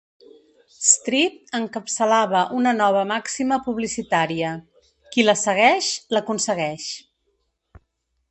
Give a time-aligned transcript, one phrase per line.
[0.91, 4.53] "Street" encapçalava una nova màxima publicitària:
[5.11, 6.89] "Qui la segueix l'aconsegueix".